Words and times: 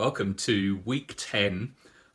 Welcome 0.00 0.32
to 0.36 0.80
week 0.86 1.12
10 1.18 1.74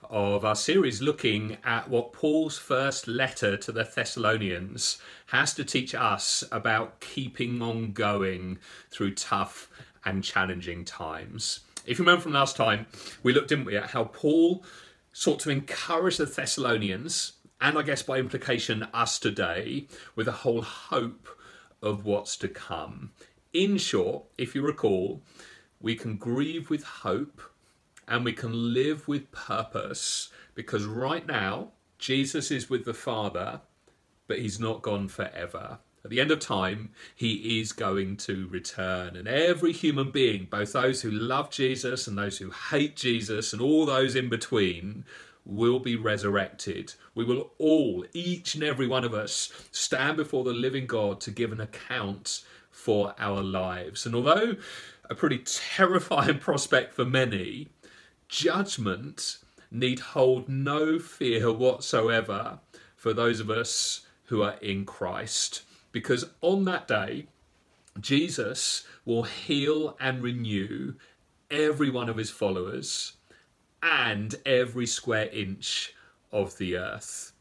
of 0.10 0.44
our 0.44 0.56
series 0.56 1.04
looking 1.04 1.58
at 1.64 1.88
what 1.88 2.14
Paul's 2.14 2.58
first 2.58 3.08
letter 3.08 3.58
to 3.58 3.72
the 3.72 3.84
Thessalonians 3.84 4.98
has 5.28 5.54
to 5.54 5.64
teach 5.64 5.94
us 5.94 6.44
about 6.52 7.00
keeping 7.00 7.62
on 7.62 7.92
going 7.92 8.58
through 8.90 9.14
tough 9.14 9.70
and 10.04 10.24
challenging 10.24 10.84
times. 10.84 11.60
If 11.86 12.00
you 12.00 12.06
remember 12.06 12.24
from 12.24 12.34
last 12.34 12.56
time, 12.56 12.88
we 13.22 13.34
looked, 13.34 13.50
didn't 13.50 13.66
we, 13.66 13.78
at 13.78 13.92
how 13.92 14.06
Paul 14.06 14.64
sought 15.14 15.40
to 15.42 15.52
encourage 15.52 16.18
the 16.18 16.26
Thessalonians, 16.26 17.34
and 17.62 17.78
I 17.78 17.84
guess 17.84 18.02
by 18.02 18.18
implication 18.18 18.88
us 18.96 19.20
today, 19.20 19.86
with 20.16 20.28
a 20.28 20.42
whole 20.42 20.64
hope 20.64 21.28
of 21.84 22.04
what's 22.04 22.36
to 22.38 22.48
come. 22.48 23.12
In 23.54 23.78
short, 23.78 24.24
if 24.40 24.56
you 24.56 24.64
recall, 24.64 25.22
we 25.80 25.94
can 25.94 26.18
grieve 26.18 26.72
with 26.72 26.84
hope 26.84 27.44
and 28.08 28.26
we 28.26 28.34
can 28.34 28.74
live 28.74 29.08
with 29.08 29.32
purpose 29.32 30.30
because 30.54 30.86
right 30.86 31.26
now 31.28 31.70
Jesus 31.98 32.52
is 32.52 32.70
with 32.70 32.86
the 32.86 32.94
Father, 32.94 33.62
but 34.28 34.40
he's 34.40 34.60
not 34.60 34.82
gone 34.82 35.08
forever. 35.08 35.80
At 36.04 36.12
the 36.12 36.22
end 36.22 36.30
of 36.30 36.40
time, 36.40 36.92
he 37.16 37.60
is 37.60 37.72
going 37.72 38.18
to 38.18 38.48
return. 38.50 39.16
And 39.16 39.28
every 39.28 39.72
human 39.72 40.12
being, 40.12 40.48
both 40.50 40.74
those 40.74 41.02
who 41.02 41.10
love 41.10 41.50
Jesus 41.50 42.08
and 42.08 42.16
those 42.16 42.38
who 42.38 42.52
hate 42.52 42.96
Jesus 42.96 43.54
and 43.54 43.62
all 43.62 43.88
those 43.88 44.16
in 44.16 44.30
between, 44.30 45.04
will 45.46 45.80
be 45.80 45.96
resurrected. 45.96 46.94
We 47.16 47.24
will 47.24 47.52
all, 47.58 48.06
each 48.14 48.54
and 48.54 48.64
every 48.64 48.88
one 48.88 49.04
of 49.04 49.14
us, 49.14 49.52
stand 49.72 50.18
before 50.18 50.44
the 50.44 50.54
living 50.54 50.86
God 50.86 51.22
to 51.22 51.32
give 51.32 51.52
an 51.52 51.62
account 51.62 52.44
for 52.70 53.16
our 53.18 53.42
lives. 53.42 54.06
And 54.06 54.14
although 54.14 54.58
a 55.10 55.16
pretty 55.16 55.40
terrifying 55.46 56.40
prospect 56.40 56.94
for 56.94 57.06
many, 57.06 57.70
judgment 58.28 59.38
need 59.72 60.00
hold 60.00 60.48
no 60.48 61.00
fear 61.00 61.52
whatsoever 61.52 62.60
for 62.96 63.14
those 63.14 63.40
of 63.40 63.50
us 63.50 64.06
who 64.26 64.42
are 64.42 64.58
in 64.62 64.86
Christ. 64.86 65.64
Because 65.92 66.26
on 66.42 66.66
that 66.66 66.88
day, 66.88 67.28
Jesus 68.00 68.86
will 69.06 69.24
heal 69.24 69.96
and 70.00 70.22
renew 70.22 70.96
every 71.50 71.90
one 71.90 72.10
of 72.10 72.18
his 72.18 72.30
followers 72.30 73.14
and 73.82 74.36
every 74.46 74.86
square 74.86 75.30
inch 75.30 75.94
of 76.32 76.58
the 76.58 76.76
earth. 76.76 77.32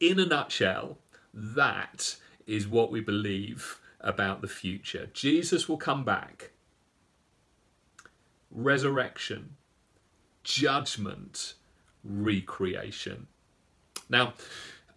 In 0.00 0.18
a 0.18 0.26
nutshell, 0.26 0.98
that 1.32 2.16
is 2.46 2.66
what 2.66 2.90
we 2.90 3.00
believe 3.00 3.78
about 4.00 4.40
the 4.40 4.48
future. 4.48 5.08
Jesus 5.12 5.68
will 5.68 5.76
come 5.76 6.04
back. 6.04 6.50
Resurrection 8.50 9.56
judgment, 10.44 11.54
recreation. 12.04 13.26
Now, 14.08 14.34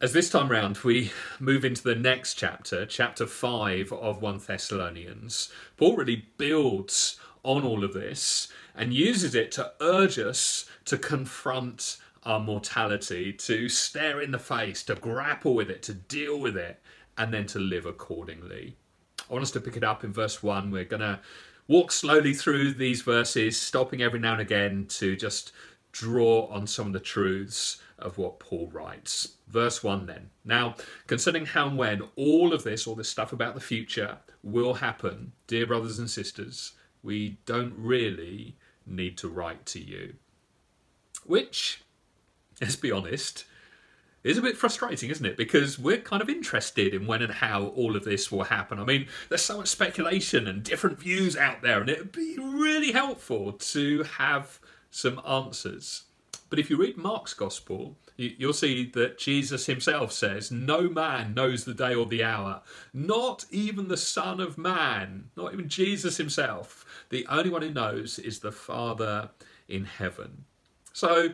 as 0.01 0.13
this 0.13 0.29
time 0.29 0.49
round 0.49 0.77
we 0.79 1.11
move 1.39 1.63
into 1.63 1.83
the 1.83 1.95
next 1.95 2.33
chapter, 2.35 2.85
chapter 2.85 3.25
5 3.25 3.93
of 3.93 4.21
1 4.21 4.41
Thessalonians, 4.45 5.51
Paul 5.77 5.95
really 5.95 6.25
builds 6.37 7.17
on 7.43 7.63
all 7.63 7.83
of 7.83 7.93
this 7.93 8.49
and 8.75 8.93
uses 8.93 9.35
it 9.35 9.51
to 9.53 9.71
urge 9.79 10.19
us 10.19 10.65
to 10.85 10.97
confront 10.97 11.97
our 12.23 12.39
mortality, 12.39 13.31
to 13.31 13.69
stare 13.69 14.19
in 14.19 14.31
the 14.31 14.39
face, 14.39 14.83
to 14.83 14.95
grapple 14.95 15.53
with 15.53 15.69
it, 15.69 15.83
to 15.83 15.93
deal 15.93 16.39
with 16.39 16.57
it, 16.57 16.81
and 17.17 17.33
then 17.33 17.45
to 17.45 17.59
live 17.59 17.85
accordingly. 17.85 18.75
I 19.29 19.33
want 19.33 19.43
us 19.43 19.51
to 19.51 19.61
pick 19.61 19.77
it 19.77 19.83
up 19.83 20.03
in 20.03 20.11
verse 20.11 20.43
1. 20.43 20.71
We're 20.71 20.83
going 20.83 21.01
to 21.01 21.19
walk 21.67 21.91
slowly 21.91 22.33
through 22.33 22.73
these 22.73 23.01
verses, 23.01 23.59
stopping 23.59 24.01
every 24.01 24.19
now 24.19 24.33
and 24.33 24.41
again 24.41 24.85
to 24.89 25.15
just 25.15 25.51
draw 25.91 26.47
on 26.47 26.67
some 26.67 26.87
of 26.87 26.93
the 26.93 26.99
truths 26.99 27.81
of 27.99 28.17
what 28.17 28.39
Paul 28.39 28.69
writes. 28.73 29.37
Verse 29.47 29.83
1 29.83 30.05
then. 30.05 30.29
Now, 30.43 30.75
concerning 31.07 31.45
how 31.45 31.67
and 31.67 31.77
when 31.77 32.03
all 32.15 32.53
of 32.53 32.63
this, 32.63 32.85
all 32.85 32.95
this 32.95 33.09
stuff 33.09 33.31
about 33.31 33.55
the 33.55 33.61
future, 33.61 34.17
will 34.43 34.75
happen, 34.75 35.31
dear 35.47 35.65
brothers 35.65 35.97
and 35.97 36.09
sisters, 36.09 36.73
we 37.01 37.37
don't 37.45 37.73
really 37.77 38.55
need 38.85 39.17
to 39.17 39.29
write 39.29 39.65
to 39.67 39.79
you. 39.79 40.15
Which, 41.25 41.81
let's 42.61 42.75
be 42.75 42.91
honest, 42.91 43.45
is 44.31 44.37
a 44.37 44.41
bit 44.41 44.57
frustrating, 44.57 45.09
isn't 45.09 45.25
it? 45.25 45.37
Because 45.37 45.77
we're 45.77 45.99
kind 45.99 46.21
of 46.21 46.29
interested 46.29 46.93
in 46.93 47.05
when 47.05 47.21
and 47.21 47.33
how 47.33 47.67
all 47.67 47.95
of 47.95 48.03
this 48.03 48.31
will 48.31 48.43
happen. 48.43 48.79
I 48.79 48.83
mean, 48.83 49.07
there's 49.29 49.43
so 49.43 49.57
much 49.57 49.67
speculation 49.67 50.47
and 50.47 50.63
different 50.63 50.99
views 50.99 51.37
out 51.37 51.61
there, 51.61 51.79
and 51.81 51.89
it'd 51.89 52.11
be 52.11 52.37
really 52.39 52.91
helpful 52.91 53.53
to 53.53 54.03
have 54.03 54.59
some 54.89 55.21
answers. 55.27 56.03
But 56.49 56.59
if 56.59 56.69
you 56.69 56.77
read 56.77 56.97
Mark's 56.97 57.33
Gospel, 57.33 57.97
you'll 58.17 58.53
see 58.53 58.89
that 58.91 59.17
Jesus 59.17 59.65
himself 59.65 60.11
says, 60.11 60.51
No 60.51 60.89
man 60.89 61.33
knows 61.33 61.65
the 61.65 61.73
day 61.73 61.93
or 61.93 62.05
the 62.05 62.23
hour, 62.23 62.61
not 62.93 63.45
even 63.51 63.87
the 63.87 63.97
Son 63.97 64.39
of 64.39 64.57
Man, 64.57 65.29
not 65.35 65.53
even 65.53 65.67
Jesus 65.69 66.17
himself. 66.17 66.85
The 67.09 67.25
only 67.27 67.49
one 67.49 67.61
who 67.61 67.71
knows 67.71 68.19
is 68.19 68.39
the 68.39 68.51
Father 68.51 69.29
in 69.67 69.85
heaven. 69.85 70.45
So, 70.93 71.29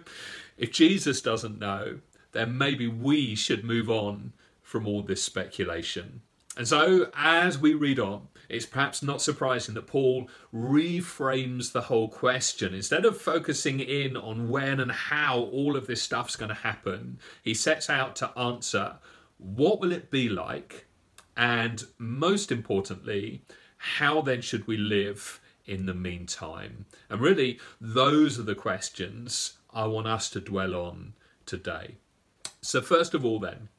if 0.58 0.72
Jesus 0.72 1.22
doesn't 1.22 1.60
know, 1.60 2.00
then 2.32 2.58
maybe 2.58 2.88
we 2.88 3.36
should 3.36 3.64
move 3.64 3.90
on 3.90 4.34
from 4.62 4.88
all 4.88 5.02
this 5.02 5.24
speculation. 5.24 6.22
And 6.58 6.68
so, 6.68 7.10
as 7.16 7.58
we 7.58 7.74
read 7.74 8.00
on, 8.00 8.28
it's 8.50 8.66
perhaps 8.66 9.02
not 9.02 9.22
surprising 9.22 9.76
that 9.76 9.88
Paul 9.88 10.30
reframes 10.54 11.72
the 11.72 11.84
whole 11.84 12.10
question. 12.10 12.74
Instead 12.74 13.06
of 13.06 13.22
focusing 13.22 13.80
in 13.80 14.18
on 14.18 14.50
when 14.50 14.82
and 14.82 14.92
how 14.92 15.40
all 15.40 15.78
of 15.78 15.88
this 15.88 16.02
stuff's 16.02 16.36
going 16.36 16.50
to 16.50 16.56
happen, 16.56 17.20
he 17.42 17.54
sets 17.54 17.90
out 17.90 18.18
to 18.18 18.38
answer 18.38 18.96
what 19.38 19.80
will 19.80 19.92
it 19.92 20.12
be 20.12 20.28
like? 20.28 20.86
And 21.38 21.84
most 21.98 22.52
importantly, 22.52 23.44
how 23.78 24.22
then 24.22 24.42
should 24.42 24.68
we 24.68 24.78
live 24.78 25.40
in 25.66 25.86
the 25.86 25.94
meantime? 25.94 26.86
And 27.10 27.22
really, 27.22 27.60
those 27.80 28.38
are 28.38 28.44
the 28.44 28.56
questions 28.56 29.54
I 29.74 29.86
want 29.88 30.08
us 30.08 30.30
to 30.32 30.42
dwell 30.42 30.76
on 30.76 31.14
today. 31.46 31.96
So, 32.64 32.80
first 32.80 33.16
of 33.16 33.26
all, 33.26 33.40
then, 33.40 33.70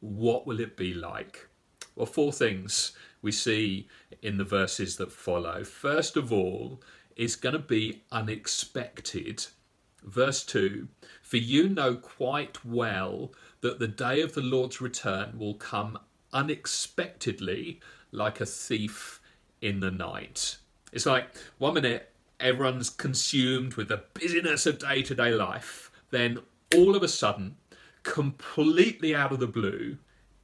what 0.00 0.44
will 0.46 0.58
it 0.58 0.76
be 0.76 0.92
like? 0.92 1.48
Well, 1.94 2.06
four 2.06 2.32
things 2.32 2.92
we 3.20 3.30
see 3.30 3.86
in 4.22 4.38
the 4.38 4.44
verses 4.44 4.96
that 4.96 5.12
follow. 5.12 5.62
First 5.62 6.16
of 6.16 6.32
all, 6.32 6.82
it's 7.14 7.36
going 7.36 7.52
to 7.52 7.60
be 7.60 8.02
unexpected. 8.10 9.46
Verse 10.02 10.44
2 10.44 10.88
For 11.22 11.36
you 11.36 11.68
know 11.68 11.94
quite 11.94 12.64
well 12.64 13.32
that 13.60 13.78
the 13.78 13.86
day 13.86 14.20
of 14.20 14.34
the 14.34 14.40
Lord's 14.40 14.80
return 14.80 15.38
will 15.38 15.54
come 15.54 15.96
unexpectedly 16.32 17.80
like 18.10 18.40
a 18.40 18.46
thief 18.46 19.20
in 19.60 19.78
the 19.78 19.92
night. 19.92 20.56
It's 20.92 21.06
like 21.06 21.28
one 21.58 21.74
minute 21.74 22.10
everyone's 22.40 22.90
consumed 22.90 23.74
with 23.74 23.86
the 23.86 24.02
busyness 24.14 24.66
of 24.66 24.80
day 24.80 25.02
to 25.02 25.14
day 25.14 25.30
life, 25.30 25.92
then 26.10 26.40
all 26.74 26.96
of 26.96 27.04
a 27.04 27.08
sudden 27.08 27.56
completely 28.02 29.14
out 29.14 29.32
of 29.32 29.40
the 29.40 29.46
blue, 29.46 29.98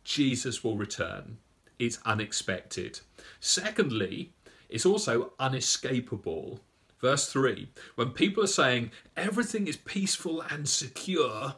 Jesus 0.05 0.65
will 0.65 0.77
return. 0.77 1.39
It's 1.79 1.99
unexpected. 2.05 3.01
Secondly, 3.41 4.33
it's 4.69 4.87
also 4.87 5.33
unescapable. 5.39 6.61
Verse 7.01 7.31
3 7.33 7.69
when 7.95 8.11
people 8.11 8.43
are 8.43 8.49
saying 8.49 8.91
everything 9.17 9.69
is 9.69 9.77
peaceful 9.77 10.43
and 10.51 10.69
secure, 10.69 11.55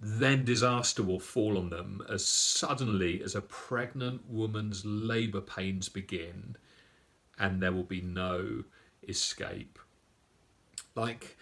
then 0.00 0.44
disaster 0.44 1.02
will 1.02 1.20
fall 1.20 1.56
on 1.56 1.70
them 1.70 2.04
as 2.08 2.26
suddenly 2.26 3.22
as 3.22 3.34
a 3.34 3.40
pregnant 3.40 4.28
woman's 4.28 4.84
labour 4.84 5.40
pains 5.40 5.88
begin, 5.88 6.56
and 7.38 7.62
there 7.62 7.72
will 7.72 7.84
be 7.84 8.00
no 8.00 8.64
escape. 9.08 9.78
Like 10.96 11.36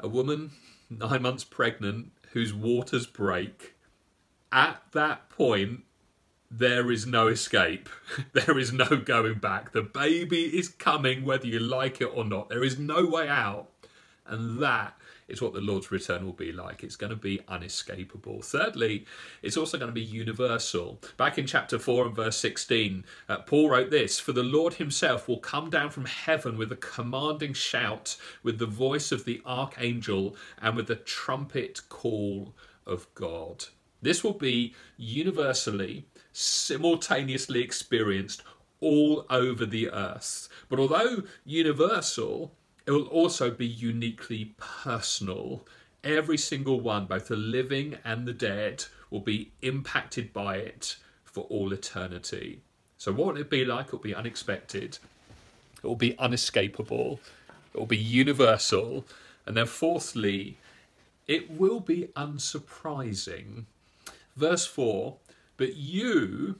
a 0.00 0.08
woman 0.08 0.52
nine 0.90 1.22
months 1.22 1.44
pregnant 1.44 2.12
whose 2.36 2.52
waters 2.52 3.06
break, 3.06 3.72
at 4.52 4.82
that 4.92 5.30
point, 5.30 5.80
there 6.50 6.92
is 6.92 7.06
no 7.06 7.28
escape. 7.28 7.88
there 8.34 8.58
is 8.58 8.74
no 8.74 8.84
going 8.84 9.38
back. 9.38 9.72
The 9.72 9.80
baby 9.80 10.42
is 10.54 10.68
coming 10.68 11.24
whether 11.24 11.46
you 11.46 11.58
like 11.58 12.02
it 12.02 12.14
or 12.14 12.26
not. 12.26 12.50
There 12.50 12.62
is 12.62 12.78
no 12.78 13.06
way 13.06 13.26
out. 13.26 13.68
And 14.26 14.62
that 14.62 14.98
is 15.28 15.42
what 15.42 15.52
the 15.52 15.60
Lord's 15.60 15.90
return 15.90 16.24
will 16.24 16.32
be 16.32 16.52
like. 16.52 16.84
It's 16.84 16.96
going 16.96 17.10
to 17.10 17.16
be 17.16 17.40
unescapable. 17.48 18.42
Thirdly, 18.42 19.06
it's 19.42 19.56
also 19.56 19.78
going 19.78 19.90
to 19.90 19.94
be 19.94 20.02
universal. 20.02 21.00
Back 21.16 21.38
in 21.38 21.46
chapter 21.46 21.78
4 21.78 22.06
and 22.06 22.16
verse 22.16 22.36
16, 22.36 23.04
uh, 23.28 23.38
Paul 23.38 23.70
wrote 23.70 23.90
this 23.90 24.20
For 24.20 24.32
the 24.32 24.42
Lord 24.42 24.74
himself 24.74 25.28
will 25.28 25.38
come 25.38 25.70
down 25.70 25.90
from 25.90 26.04
heaven 26.04 26.56
with 26.56 26.70
a 26.70 26.76
commanding 26.76 27.54
shout, 27.54 28.16
with 28.42 28.58
the 28.58 28.66
voice 28.66 29.10
of 29.12 29.24
the 29.24 29.42
archangel, 29.44 30.36
and 30.60 30.76
with 30.76 30.86
the 30.86 30.96
trumpet 30.96 31.80
call 31.88 32.54
of 32.86 33.12
God. 33.14 33.66
This 34.02 34.22
will 34.22 34.34
be 34.34 34.74
universally, 34.96 36.06
simultaneously 36.32 37.62
experienced 37.62 38.42
all 38.80 39.26
over 39.30 39.64
the 39.66 39.90
earth. 39.90 40.48
But 40.68 40.78
although 40.78 41.22
universal, 41.44 42.52
it 42.86 42.92
will 42.92 43.06
also 43.06 43.50
be 43.50 43.66
uniquely 43.66 44.54
personal. 44.58 45.66
Every 46.04 46.38
single 46.38 46.80
one, 46.80 47.06
both 47.06 47.28
the 47.28 47.36
living 47.36 47.98
and 48.04 48.26
the 48.26 48.32
dead, 48.32 48.84
will 49.10 49.20
be 49.20 49.50
impacted 49.60 50.32
by 50.32 50.56
it 50.56 50.96
for 51.24 51.44
all 51.50 51.72
eternity. 51.72 52.60
So, 52.96 53.12
what 53.12 53.34
will 53.34 53.40
it 53.40 53.50
be 53.50 53.64
like? 53.64 53.86
It 53.86 53.92
will 53.92 53.98
be 53.98 54.14
unexpected, 54.14 54.98
it 55.82 55.86
will 55.86 55.96
be 55.96 56.14
unescapable, 56.18 57.20
it 57.74 57.78
will 57.78 57.86
be 57.86 57.96
universal. 57.96 59.04
And 59.44 59.56
then, 59.56 59.66
fourthly, 59.66 60.56
it 61.26 61.50
will 61.50 61.80
be 61.80 62.08
unsurprising. 62.16 63.64
Verse 64.36 64.66
4 64.66 65.16
But 65.56 65.76
you 65.76 66.56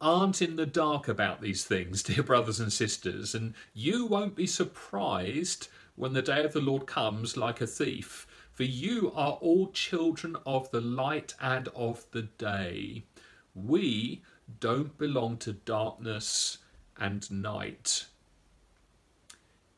aren't 0.00 0.40
in 0.40 0.56
the 0.56 0.66
dark 0.66 1.08
about 1.08 1.40
these 1.40 1.64
things, 1.64 2.02
dear 2.04 2.22
brothers 2.22 2.60
and 2.60 2.72
sisters, 2.72 3.34
and 3.34 3.54
you 3.74 4.06
won't 4.06 4.34
be 4.34 4.46
surprised 4.46 5.68
when 5.96 6.12
the 6.12 6.22
day 6.22 6.44
of 6.44 6.52
the 6.52 6.60
Lord 6.60 6.86
comes 6.86 7.36
like 7.36 7.60
a 7.60 7.66
thief. 7.66 8.26
For 8.52 8.64
you 8.64 9.12
are 9.14 9.32
all 9.40 9.70
children 9.70 10.36
of 10.44 10.70
the 10.70 10.80
light 10.80 11.34
and 11.40 11.68
of 11.68 12.04
the 12.10 12.22
day. 12.22 13.04
We 13.54 14.22
don't 14.58 14.96
belong 14.98 15.38
to 15.38 15.52
darkness 15.52 16.58
and 16.98 17.30
night. 17.30 18.06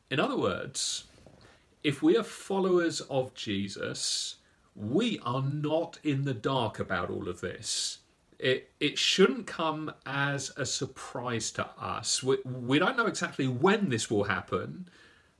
In 0.09 0.19
other 0.19 0.37
words, 0.37 1.05
if 1.83 2.01
we 2.01 2.17
are 2.17 2.23
followers 2.23 3.01
of 3.01 3.33
Jesus, 3.33 4.35
we 4.75 5.19
are 5.23 5.43
not 5.43 5.99
in 6.03 6.25
the 6.25 6.33
dark 6.33 6.79
about 6.79 7.09
all 7.09 7.29
of 7.29 7.41
this. 7.41 7.99
It, 8.39 8.71
it 8.79 8.97
shouldn't 8.97 9.47
come 9.47 9.93
as 10.05 10.51
a 10.57 10.65
surprise 10.65 11.51
to 11.51 11.67
us. 11.79 12.23
We, 12.23 12.37
we 12.45 12.79
don't 12.79 12.97
know 12.97 13.05
exactly 13.05 13.47
when 13.47 13.89
this 13.89 14.09
will 14.09 14.25
happen, 14.25 14.89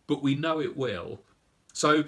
but 0.08 0.22
we 0.22 0.36
know 0.36 0.60
it 0.60 0.78
will. 0.78 1.22
So, 1.74 2.06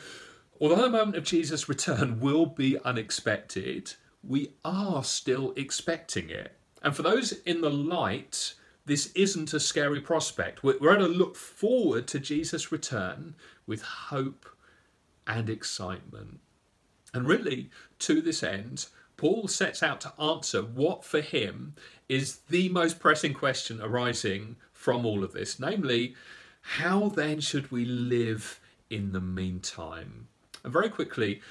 although 0.60 0.82
the 0.82 0.90
moment 0.90 1.18
of 1.18 1.24
Jesus' 1.24 1.68
return 1.68 2.20
will 2.22 2.46
be 2.46 2.78
unexpected, 2.84 3.94
we 4.24 4.54
are 4.64 5.04
still 5.04 5.54
expecting 5.56 6.30
it. 6.30 6.54
And 6.82 6.96
for 6.96 7.02
those 7.02 7.32
in 7.32 7.62
the 7.62 7.70
light, 7.70 8.54
this 8.86 9.12
isn't 9.16 9.54
a 9.54 9.60
scary 9.60 10.02
prospect. 10.02 10.64
We're 10.64 10.78
going 10.78 11.00
to 11.00 11.08
look 11.08 11.36
forward 11.36 12.08
to 12.10 12.20
Jesus' 12.20 12.72
return 12.72 13.36
with 13.66 13.82
hope 13.82 14.46
and 15.26 15.50
excitement. 15.50 16.40
And 17.14 17.28
really, 17.28 17.70
to 18.00 18.22
this 18.22 18.44
end, 18.44 18.88
Paul 19.18 19.48
sets 19.48 19.82
out 19.82 20.02
to 20.02 20.14
answer 20.20 20.62
what 20.62 21.04
for 21.04 21.22
him 21.22 21.74
is 22.10 22.40
the 22.50 22.70
most 22.70 23.00
pressing 23.00 23.34
question 23.34 23.82
arising 23.82 24.58
from 24.74 25.06
all 25.06 25.24
of 25.24 25.34
this 25.34 25.60
namely, 25.60 26.16
how 26.62 27.10
then 27.10 27.40
should 27.40 27.72
we 27.72 27.86
live 27.86 28.60
in 28.90 29.12
the 29.12 29.22
meantime? 29.22 30.28
And 30.64 30.74
very 30.74 30.90
quickly, 30.90 31.42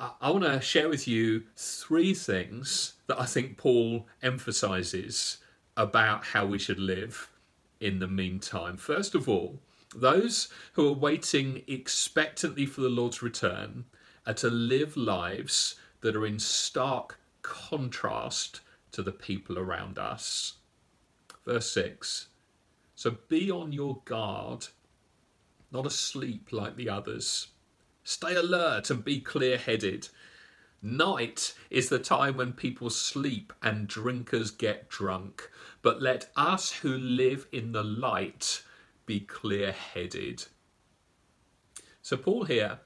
I, 0.00 0.12
I 0.20 0.30
want 0.30 0.44
to 0.44 0.60
share 0.60 0.88
with 0.88 1.06
you 1.06 1.44
three 1.56 2.14
things 2.14 2.94
that 3.06 3.20
I 3.20 3.26
think 3.26 3.58
Paul 3.58 4.06
emphasizes 4.22 5.38
about 5.76 6.24
how 6.24 6.46
we 6.46 6.58
should 6.58 6.78
live 6.78 7.30
in 7.80 7.98
the 7.98 8.08
meantime. 8.08 8.76
First 8.76 9.14
of 9.14 9.28
all, 9.28 9.58
those 9.94 10.48
who 10.72 10.88
are 10.88 10.94
waiting 10.94 11.62
expectantly 11.66 12.64
for 12.64 12.80
the 12.80 12.88
Lord's 12.88 13.22
return 13.22 13.84
are 14.26 14.34
to 14.34 14.48
live 14.48 14.96
lives 14.96 15.74
that 16.02 16.14
are 16.14 16.26
in 16.26 16.38
stark 16.38 17.18
contrast 17.40 18.60
to 18.92 19.02
the 19.02 19.12
people 19.12 19.58
around 19.58 19.98
us. 19.98 20.54
Verse 21.44 21.70
6 21.72 22.28
So 22.94 23.16
be 23.28 23.50
on 23.50 23.72
your 23.72 24.02
guard, 24.04 24.68
not 25.72 25.86
asleep 25.86 26.48
like 26.52 26.76
the 26.76 26.88
others. 26.88 27.48
Stay 28.04 28.34
alert 28.34 28.90
and 28.90 29.04
be 29.04 29.20
clear 29.20 29.56
headed. 29.56 30.08
Night 30.84 31.54
is 31.70 31.88
the 31.88 32.00
time 32.00 32.36
when 32.36 32.52
people 32.52 32.90
sleep 32.90 33.52
and 33.62 33.86
drinkers 33.86 34.50
get 34.50 34.88
drunk. 34.88 35.48
But 35.80 36.02
let 36.02 36.30
us 36.36 36.72
who 36.72 36.98
live 36.98 37.46
in 37.52 37.70
the 37.70 37.84
light 37.84 38.62
be 39.06 39.20
clear 39.20 39.70
headed. 39.70 40.44
So, 42.02 42.16
Paul 42.16 42.44
here 42.44 42.80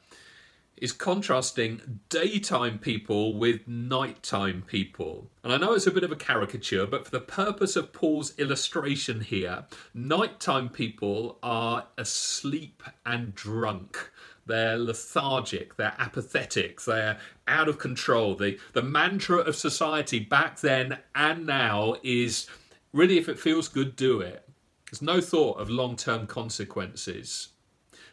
is 0.76 0.92
contrasting 0.92 2.00
daytime 2.08 2.78
people 2.78 3.34
with 3.34 3.66
nighttime 3.66 4.62
people. 4.66 5.30
And 5.42 5.52
I 5.52 5.56
know 5.56 5.72
it's 5.72 5.86
a 5.86 5.90
bit 5.90 6.04
of 6.04 6.12
a 6.12 6.16
caricature, 6.16 6.86
but 6.86 7.04
for 7.04 7.10
the 7.10 7.20
purpose 7.20 7.76
of 7.76 7.92
Paul's 7.92 8.38
illustration 8.38 9.20
here, 9.22 9.64
nighttime 9.94 10.68
people 10.68 11.38
are 11.42 11.86
asleep 11.96 12.82
and 13.06 13.34
drunk. 13.34 14.10
They're 14.44 14.78
lethargic, 14.78 15.76
they're 15.76 15.96
apathetic, 15.98 16.82
they're 16.82 17.18
out 17.48 17.68
of 17.68 17.78
control. 17.78 18.34
The, 18.34 18.58
the 18.74 18.82
mantra 18.82 19.38
of 19.38 19.56
society 19.56 20.20
back 20.20 20.60
then 20.60 20.98
and 21.14 21.46
now 21.46 21.96
is 22.02 22.46
really, 22.92 23.18
if 23.18 23.28
it 23.28 23.40
feels 23.40 23.66
good, 23.66 23.96
do 23.96 24.20
it. 24.20 24.48
There's 24.90 25.02
no 25.02 25.20
thought 25.20 25.58
of 25.58 25.68
long 25.68 25.96
term 25.96 26.26
consequences. 26.26 27.48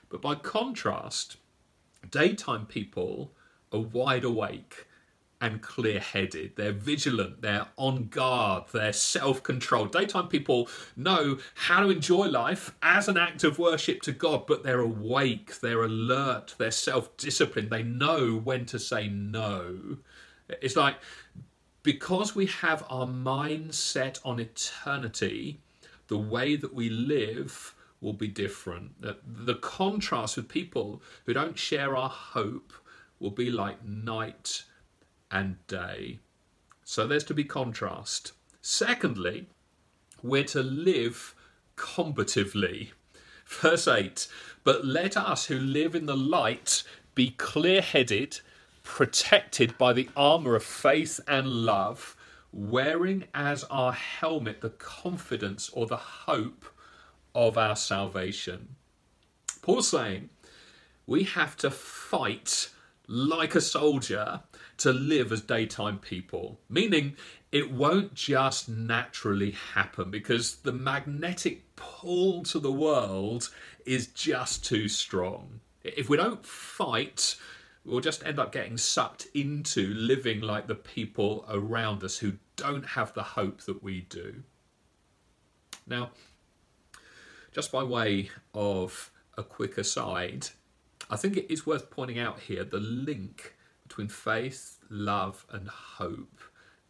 But 0.10 0.21
by 0.21 0.36
contrast, 0.36 1.38
Daytime 2.10 2.66
people 2.66 3.32
are 3.72 3.80
wide 3.80 4.24
awake 4.24 4.88
and 5.44 5.62
clear 5.62 6.00
headed. 6.00 6.54
They're 6.56 6.72
vigilant, 6.72 7.42
they're 7.42 7.68
on 7.76 8.08
guard, 8.08 8.64
they're 8.72 8.94
self 8.94 9.44
controlled. 9.44 9.92
Daytime 9.92 10.30
people 10.30 10.70
know 10.96 11.38
how 11.56 11.82
to 11.82 11.90
enjoy 11.90 12.28
life 12.28 12.74
as 12.82 13.10
an 13.10 13.18
act 13.18 13.44
of 13.44 13.60
worship 13.60 14.02
to 14.04 14.14
God, 14.14 14.48
but 14.48 14.64
they're 14.64 14.80
awake, 14.80 15.60
they're 15.60 15.84
alert, 15.84 16.56
they're 16.58 16.72
self 16.72 17.16
disciplined, 17.18 17.70
they 17.70 17.84
know 17.84 18.38
when 18.38 18.66
to 18.68 18.80
say 18.80 19.10
no. 19.10 19.98
It's 20.62 20.78
like 20.78 20.96
because 21.84 22.34
we 22.34 22.46
have 22.46 22.86
our 22.90 23.06
mind 23.06 23.76
set 23.76 24.20
on 24.24 24.40
eternity, 24.40 25.60
the 26.08 26.18
way 26.18 26.56
that 26.56 26.74
we 26.74 26.90
live 26.90 27.76
will 28.04 28.14
be 28.14 28.28
different. 28.28 29.02
The, 29.02 29.18
the 29.26 29.56
contrast 29.56 30.36
with 30.36 30.50
people 30.50 31.02
who 31.26 31.34
don't 31.34 31.58
share 31.58 31.96
our 31.96 32.10
hope 32.10 32.74
will 33.20 33.32
be 33.32 33.50
like 33.50 33.84
night 33.86 34.64
and 35.32 35.66
day. 35.68 36.20
So 36.84 37.08
there's 37.08 37.24
to 37.26 37.34
be 37.34 37.46
contrast. 37.46 38.34
Secondly, 38.62 39.48
we're 40.22 40.44
to 40.46 40.62
live 40.62 41.34
combatively. 41.78 42.92
Verse 43.46 43.88
8 43.88 44.28
But 44.64 44.86
let 44.86 45.16
us 45.16 45.46
who 45.46 45.58
live 45.58 45.96
in 45.96 46.06
the 46.06 46.18
light 46.18 46.84
be 47.16 47.32
clear 47.32 47.82
headed, 47.82 48.39
protected 48.84 49.77
by 49.77 49.94
the 49.94 50.10
armour 50.16 50.56
of 50.56 50.63
faith 50.63 51.20
and 51.27 51.48
love, 51.48 52.18
wearing 52.51 53.25
as 53.34 53.63
our 53.66 53.94
helmet 53.94 54.62
the 54.62 54.70
confidence 54.70 55.70
or 55.70 55.88
the 55.88 55.98
hope 55.98 56.66
of 57.36 57.58
our 57.58 57.75
salvation. 57.75 58.75
Paul's 59.62 59.88
saying 59.88 60.30
we 61.06 61.24
have 61.24 61.56
to 61.58 61.72
fight 61.72 62.70
like 63.08 63.56
a 63.56 63.62
soldier 63.62 64.42
to 64.78 64.92
live 64.92 65.32
as 65.32 65.42
daytime 65.42 66.00
people, 66.00 66.60
meaning 66.70 67.16
it 67.52 67.72
won't 67.72 68.13
just 68.13 68.68
naturally 68.68 69.52
happen 69.52 70.10
because 70.10 70.58
the 70.58 70.72
magnetic 70.72 71.75
pull 71.75 72.44
to 72.44 72.60
the 72.60 72.72
world 72.72 73.50
is 73.86 74.08
just 74.08 74.66
too 74.66 74.88
strong. 74.88 75.60
If 75.84 76.10
we 76.10 76.18
don't 76.18 76.46
fight, 76.46 77.36
we'll 77.86 78.00
just 78.00 78.25
end 78.25 78.40
up 78.40 78.52
getting 78.52 78.78
sucked 78.78 79.28
into 79.34 79.94
living 79.94 80.42
like 80.42 80.68
the 80.68 80.75
people 80.75 81.46
around 81.50 82.04
us 82.04 82.18
who 82.18 82.34
don't 82.56 82.86
have 82.86 83.13
the 83.13 83.24
hope 83.24 83.62
that 83.63 83.84
we 83.84 84.02
do. 84.02 84.44
Now, 85.86 86.12
just 87.53 87.72
by 87.72 87.83
way 87.83 88.29
of 88.53 89.12
a 89.38 89.43
quick 89.43 89.77
aside, 89.77 90.48
I 91.10 91.15
think 91.15 91.38
it 91.38 91.51
is 91.51 91.65
worth 91.65 91.89
pointing 91.89 92.19
out 92.19 92.39
here 92.39 92.63
the 92.63 92.79
link 92.79 93.55
between 93.88 94.07
faith, 94.07 94.79
love, 94.89 95.45
and 95.51 95.67
hope 95.67 96.41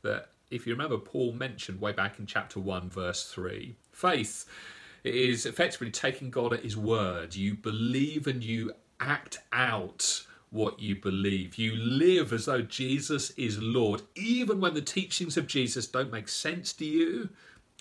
that 0.04 0.30
if 0.50 0.66
you 0.66 0.74
remember, 0.74 0.98
Paul 0.98 1.34
mentioned 1.34 1.82
way 1.82 1.92
back 1.92 2.20
in 2.20 2.26
chapter 2.26 2.60
1, 2.60 2.90
verse 2.90 3.30
3. 3.32 3.76
Faith 3.92 4.46
is 5.04 5.46
effectively 5.46 5.92
taking 5.92 6.30
God 6.30 6.54
at 6.54 6.64
his 6.64 6.78
word. 6.78 7.36
You 7.36 7.56
believe 7.56 8.28
and 8.28 8.44
you 8.44 8.72
act 9.00 9.40
out 9.52 10.26
what 10.52 10.80
you 10.80 10.96
believe. 10.96 11.58
You 11.58 11.76
live 11.76 12.32
as 12.32 12.46
though 12.46 12.62
Jesus 12.62 13.32
is 13.32 13.62
Lord, 13.62 14.04
even 14.16 14.62
when 14.62 14.76
the 14.76 14.82
teachings 14.82 15.36
of 15.36 15.48
Jesus 15.48 15.88
don't 15.88 16.12
make 16.12 16.30
sense 16.30 16.72
to 16.74 16.86
you 16.86 17.30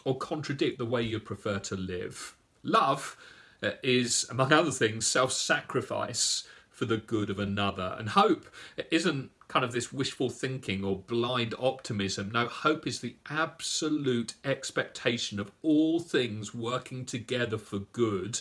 or 0.05 0.17
contradict 0.17 0.79
the 0.79 0.87
way 0.87 1.03
you 1.03 1.21
prefer 1.21 1.59
to 1.61 1.77
live. 1.77 2.35
Love 2.63 3.17
uh, 3.63 3.73
is, 3.83 4.27
among 4.31 4.53
other 4.53 4.71
things, 4.71 5.07
self 5.07 5.33
sacrifice 5.33 6.45
for 6.71 6.85
the 6.85 6.97
good 6.97 7.31
of 7.31 7.39
another. 7.39 7.95
And 7.99 8.11
hope 8.11 8.47
isn't 8.91 9.31
kind 9.49 9.65
of 9.65 9.73
this 9.73 9.93
wishful 9.93 10.31
thinking 10.31 10.83
or 10.83 10.97
blind 10.97 11.55
optimism. 11.59 12.31
No, 12.31 12.47
hope 12.47 12.87
is 12.87 13.01
the 13.01 13.17
absolute 13.29 14.35
expectation 14.45 15.39
of 15.39 15.53
all 15.63 16.01
things 16.01 16.55
working 16.55 17.05
together 17.05 17.59
for 17.59 17.81
good 17.81 18.41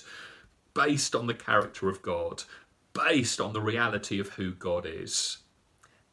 based 0.74 1.14
on 1.14 1.28
the 1.28 1.34
character 1.34 1.90
of 1.90 2.02
God, 2.02 2.44
based 2.94 3.42
on 3.42 3.52
the 3.52 3.62
reality 3.62 4.20
of 4.20 4.30
who 4.30 4.54
God 4.54 4.86
is. 4.88 5.40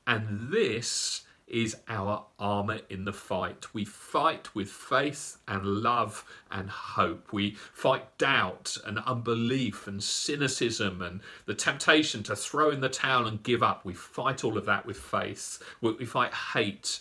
And 0.07 0.51
this 0.53 1.23
is 1.51 1.77
our 1.89 2.25
armour 2.39 2.81
in 2.91 3.05
the 3.05 3.13
fight. 3.13 3.73
We 3.75 3.85
fight 3.85 4.55
with 4.55 4.69
faith 4.69 5.39
and 5.47 5.65
love 5.65 6.25
and 6.51 6.69
hope. 6.69 7.33
We 7.33 7.57
fight 7.73 8.19
doubt 8.19 8.77
and 8.87 8.99
unbelief 9.01 9.87
and 9.87 10.03
cynicism 10.03 11.03
and 11.03 11.21
the 11.47 11.55
temptation 11.55 12.23
to 12.25 12.37
throw 12.37 12.71
in 12.71 12.81
the 12.81 12.89
towel 12.89 13.27
and 13.27 13.43
give 13.43 13.63
up. 13.63 13.85
We 13.85 13.95
fight 13.95 14.45
all 14.45 14.59
of 14.59 14.67
that 14.67 14.87
with 14.87 14.99
faith. 14.99 15.63
We 15.81 16.05
fight 16.05 16.35
hate 16.53 17.01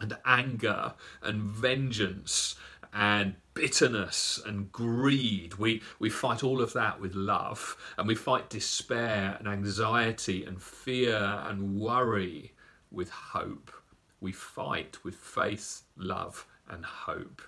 and 0.00 0.16
anger 0.24 0.94
and 1.22 1.42
vengeance 1.42 2.56
and 2.92 3.36
bitterness 3.54 4.40
and 4.44 4.70
greed. 4.70 5.54
We, 5.54 5.82
we 5.98 6.10
fight 6.10 6.44
all 6.44 6.60
of 6.60 6.72
that 6.74 7.00
with 7.00 7.14
love. 7.14 7.76
And 7.96 8.06
we 8.06 8.14
fight 8.14 8.50
despair 8.50 9.36
and 9.38 9.48
anxiety 9.48 10.44
and 10.44 10.60
fear 10.60 11.42
and 11.46 11.78
worry 11.78 12.51
with 12.92 13.10
hope. 13.10 13.72
We 14.20 14.32
fight 14.32 14.98
with 15.04 15.16
faith, 15.16 15.82
love, 15.96 16.46
and 16.68 16.84
hope. 16.84 17.42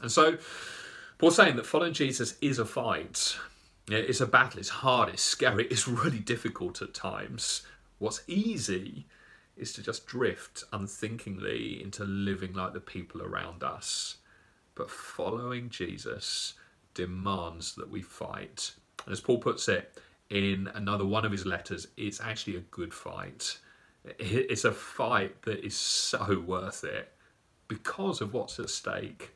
And 0.00 0.10
so, 0.10 0.38
Paul's 1.18 1.36
saying 1.36 1.56
that 1.56 1.66
following 1.66 1.92
Jesus 1.92 2.36
is 2.40 2.58
a 2.58 2.64
fight. 2.64 3.36
It's 3.88 4.20
a 4.20 4.26
battle, 4.26 4.60
it's 4.60 4.68
hard, 4.68 5.08
it's 5.08 5.22
scary, 5.22 5.66
it's 5.66 5.86
really 5.88 6.18
difficult 6.18 6.82
at 6.82 6.94
times. 6.94 7.62
What's 7.98 8.22
easy 8.26 9.06
is 9.56 9.72
to 9.74 9.82
just 9.82 10.06
drift 10.06 10.64
unthinkingly 10.72 11.82
into 11.82 12.04
living 12.04 12.52
like 12.54 12.72
the 12.72 12.80
people 12.80 13.22
around 13.22 13.62
us. 13.62 14.16
But 14.74 14.90
following 14.90 15.68
Jesus 15.68 16.54
demands 16.94 17.74
that 17.74 17.90
we 17.90 18.02
fight. 18.02 18.72
And 19.04 19.12
as 19.12 19.20
Paul 19.20 19.38
puts 19.38 19.68
it 19.68 19.98
in 20.30 20.68
another 20.74 21.04
one 21.04 21.24
of 21.24 21.32
his 21.32 21.44
letters, 21.44 21.88
it's 21.96 22.20
actually 22.20 22.56
a 22.56 22.60
good 22.60 22.94
fight. 22.94 23.58
It's 24.04 24.64
a 24.64 24.72
fight 24.72 25.42
that 25.42 25.64
is 25.64 25.76
so 25.76 26.42
worth 26.44 26.84
it 26.84 27.12
because 27.68 28.20
of 28.20 28.34
what's 28.34 28.58
at 28.58 28.70
stake. 28.70 29.30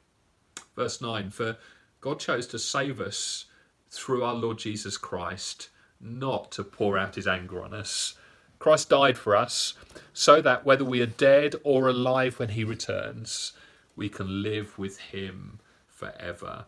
Verse 0.74 1.00
9 1.00 1.30
For 1.30 1.56
God 2.00 2.18
chose 2.18 2.46
to 2.48 2.58
save 2.58 3.00
us 3.00 3.46
through 3.90 4.24
our 4.24 4.34
Lord 4.34 4.58
Jesus 4.58 4.98
Christ, 4.98 5.68
not 6.00 6.50
to 6.52 6.64
pour 6.64 6.98
out 6.98 7.14
his 7.14 7.26
anger 7.26 7.62
on 7.62 7.72
us. 7.72 8.14
Christ 8.58 8.88
died 8.88 9.18
for 9.18 9.36
us 9.36 9.74
so 10.12 10.40
that 10.40 10.64
whether 10.64 10.84
we 10.84 11.00
are 11.00 11.06
dead 11.06 11.54
or 11.62 11.88
alive 11.88 12.38
when 12.38 12.50
he 12.50 12.64
returns, 12.64 13.52
we 13.94 14.08
can 14.08 14.42
live 14.42 14.78
with 14.78 14.98
him 14.98 15.60
forever. 15.86 16.66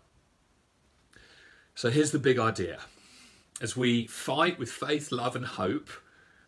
So 1.74 1.90
here's 1.90 2.10
the 2.10 2.18
big 2.18 2.38
idea. 2.38 2.80
As 3.60 3.76
we 3.76 4.06
fight 4.06 4.58
with 4.58 4.70
faith, 4.70 5.10
love, 5.10 5.34
and 5.34 5.44
hope, 5.44 5.90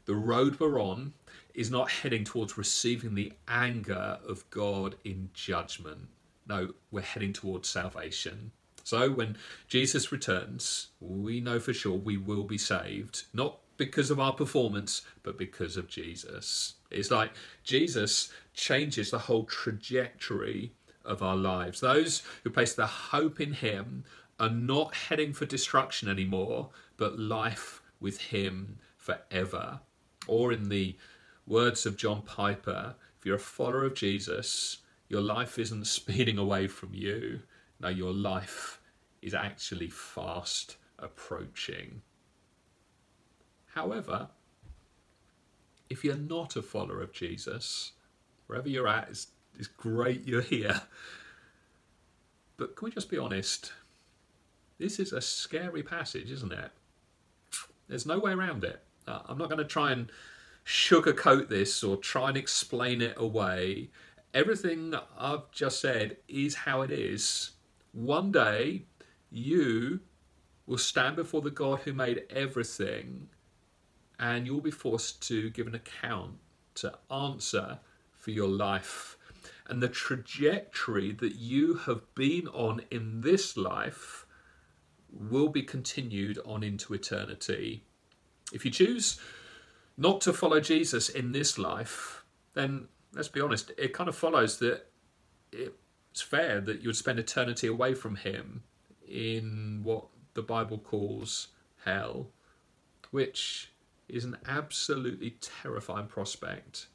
the 0.05 0.15
road 0.15 0.59
we're 0.59 0.81
on 0.81 1.13
is 1.55 1.71
not 1.71 1.91
heading 1.91 2.25
towards 2.25 2.59
receiving 2.59 3.15
the 3.15 3.33
anger 3.49 4.19
of 4.27 4.49
God 4.51 4.97
in 5.05 5.31
judgment. 5.35 6.09
No, 6.49 6.73
we're 6.91 7.03
heading 7.03 7.33
towards 7.33 7.69
salvation. 7.69 8.53
So 8.85 9.11
when 9.11 9.37
Jesus 9.69 10.11
returns, 10.11 10.89
we 11.01 11.41
know 11.41 11.61
for 11.61 11.73
sure 11.73 11.97
we 11.97 12.17
will 12.17 12.45
be 12.45 12.59
saved, 12.59 13.25
not 13.33 13.59
because 13.77 14.11
of 14.11 14.21
our 14.21 14.33
performance, 14.33 15.03
but 15.23 15.39
because 15.39 15.77
of 15.77 15.89
Jesus. 15.89 16.75
It's 16.91 17.11
like 17.11 17.33
Jesus 17.63 18.33
changes 18.53 19.11
the 19.11 19.19
whole 19.19 19.45
trajectory 19.45 20.73
of 21.05 21.23
our 21.23 21.37
lives. 21.37 21.81
Those 21.81 22.23
who 22.43 22.51
place 22.51 22.75
their 22.75 22.87
hope 22.87 23.41
in 23.41 23.53
Him 23.53 24.05
are 24.39 24.51
not 24.51 24.95
heading 24.95 25.33
for 25.33 25.47
destruction 25.47 26.09
anymore, 26.09 26.71
but 26.97 27.19
life 27.19 27.83
with 28.01 28.21
Him 28.21 28.79
forever. 28.97 29.81
Or 30.27 30.53
in 30.53 30.69
the 30.69 30.97
words 31.51 31.85
of 31.85 31.97
John 31.97 32.23
Piper, 32.23 32.95
if 33.19 33.27
you're 33.27 33.37
a 33.37 33.41
follower 33.41 33.85
of 33.85 33.95
Jesus, 33.95 34.79
your 35.09 35.21
life 35.21 35.59
isn't 35.59 35.87
speeding 35.87 36.39
away 36.39 36.69
from 36.69 36.95
you. 36.95 37.41
No, 37.81 37.89
your 37.89 38.13
life 38.13 38.81
is 39.21 39.35
actually 39.35 39.89
fast 39.89 40.77
approaching. 40.99 42.03
However, 43.75 44.29
if 45.89 46.05
you're 46.05 46.17
not 46.17 46.57
a 46.57 46.63
follower 46.63 47.03
of 47.03 47.13
Jesus, 47.13 47.93
wherever 48.47 48.69
you're 48.69 48.89
at, 48.89 49.09
it's, 49.11 49.27
it's 49.59 49.67
great 49.67 50.27
you're 50.27 50.41
here. 50.41 50.81
But 52.57 52.77
can 52.77 52.87
we 52.87 52.91
just 52.93 53.11
be 53.11 53.19
honest? 53.19 53.73
This 54.79 55.01
is 55.01 55.13
a 55.13 55.21
scary 55.21 55.83
passage, 55.83 56.31
isn't 56.31 56.53
it? 56.53 56.71
There's 57.89 58.07
no 58.07 58.19
way 58.19 58.33
around 58.33 58.63
it. 58.63 58.83
Uh, 59.09 59.21
I'm 59.27 59.39
not 59.39 59.49
going 59.49 59.59
to 59.59 59.65
try 59.65 59.93
and 59.93 60.11
sugarcoat 60.65 61.49
this 61.49 61.83
or 61.83 61.97
try 61.97 62.29
and 62.29 62.37
explain 62.37 63.01
it 63.03 63.15
away. 63.17 63.91
Everything 64.33 64.95
I've 65.19 65.51
just 65.51 65.81
said 65.81 66.19
is 66.29 66.55
how 66.55 66.83
it 66.83 66.91
is. 66.91 67.53
One 67.93 68.31
day, 68.31 68.85
you 69.31 70.01
will 70.67 70.79
stand 70.79 71.17
before 71.17 71.41
the 71.41 71.51
God 71.51 71.81
who 71.81 71.93
made 71.93 72.23
everything, 72.31 73.29
and 74.19 74.47
you'll 74.47 74.61
be 74.61 74.71
forced 74.71 75.27
to 75.29 75.51
give 75.51 75.67
an 75.67 75.75
account, 75.75 76.37
to 76.77 76.97
answer 77.11 77.81
for 78.13 78.31
your 78.31 78.49
life. 78.49 79.17
And 79.69 79.83
the 79.83 79.89
trajectory 79.89 81.13
that 81.13 81.37
you 81.37 81.75
have 81.75 82.15
been 82.15 82.47
on 82.49 82.83
in 82.91 83.23
this 83.23 83.57
life 83.57 84.27
will 85.13 85.49
be 85.49 85.63
continued 85.63 86.39
on 86.45 86.63
into 86.63 86.95
eternity. 86.95 87.83
If 88.53 88.65
you 88.65 88.71
choose 88.71 89.21
not 90.01 90.23
to 90.23 90.33
follow 90.33 90.61
Jesus 90.61 91.11
in 91.11 91.33
this 91.33 91.59
life, 91.59 92.25
then 92.55 92.89
let's 93.13 93.29
be 93.29 93.41
honest, 93.41 93.71
it 93.77 93.93
kind 93.93 94.09
of 94.09 94.17
follows 94.17 94.59
that 94.59 94.87
it's 95.53 96.23
fair 96.23 96.61
that 96.63 96.81
you 96.81 96.89
would 96.89 96.97
spend 96.97 97.19
eternity 97.19 97.67
away 97.67 97.95
from 97.95 98.17
Him 98.17 98.63
in 99.07 99.81
what 99.83 100.07
the 100.33 100.43
Bible 100.43 100.79
calls 100.79 101.49
hell, 101.85 102.29
which 103.11 103.73
is 104.09 104.25
an 104.25 104.39
absolutely 104.49 105.37
terrifying 105.41 106.07
prospect. 106.07 106.87